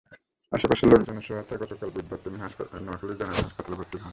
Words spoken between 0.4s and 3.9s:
আশপাশের লোকজনের সহায়তায় গতকাল বুধবার তিনি নোয়াখালী জেনারেল হাসপাতালে